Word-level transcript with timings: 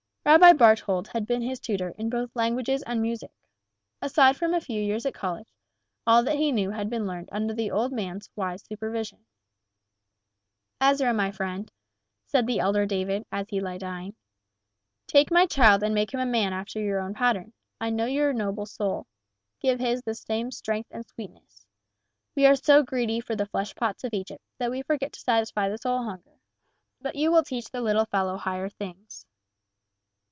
Rabbi 0.23 0.53
Barthold 0.53 1.07
had 1.07 1.25
been 1.25 1.41
his 1.41 1.59
tutor 1.59 1.95
in 1.97 2.07
both 2.07 2.35
languages 2.35 2.83
and 2.83 3.01
music. 3.01 3.31
Aside 4.03 4.37
from 4.37 4.53
a 4.53 4.61
few 4.61 4.79
years 4.79 5.03
at 5.07 5.15
college, 5.15 5.51
all 6.05 6.23
that 6.23 6.35
he 6.37 6.51
knew 6.51 6.69
had 6.69 6.91
been 6.91 7.07
learned 7.07 7.27
under 7.31 7.55
the 7.55 7.71
old 7.71 7.91
man's 7.91 8.29
wise 8.35 8.63
supervision. 8.63 9.25
"Ezra, 10.79 11.11
my 11.11 11.31
friend," 11.31 11.71
said 12.27 12.45
the 12.45 12.59
elder 12.59 12.85
David, 12.85 13.25
when 13.29 13.45
he 13.49 13.59
lay 13.59 13.79
dying, 13.79 14.15
"take 15.07 15.31
my 15.31 15.47
child 15.47 15.81
and 15.81 15.95
make 15.95 16.13
him 16.13 16.19
a 16.19 16.25
man 16.27 16.53
after 16.53 16.79
your 16.79 16.99
own 17.01 17.15
pattern. 17.15 17.51
I 17.81 17.89
know 17.89 18.05
your 18.05 18.31
noble 18.31 18.67
soul. 18.67 19.07
Give 19.59 19.79
his 19.79 20.03
the 20.03 20.13
same 20.13 20.51
strength 20.51 20.89
and 20.91 21.03
sweetness. 21.07 21.65
We 22.35 22.45
are 22.45 22.55
so 22.55 22.83
greedy 22.83 23.21
for 23.21 23.35
the 23.35 23.47
fleshpots 23.47 24.03
of 24.03 24.13
Egypt, 24.13 24.43
that 24.59 24.69
we 24.69 24.83
forget 24.83 25.13
to 25.13 25.19
satisfy 25.19 25.67
the 25.67 25.79
soul 25.79 26.03
hunger. 26.03 26.37
But 27.01 27.15
you 27.15 27.31
will 27.31 27.43
teach 27.43 27.71
the 27.71 27.81
little 27.81 28.05
fellow 28.05 28.37
higher 28.37 28.69
things." 28.69 29.25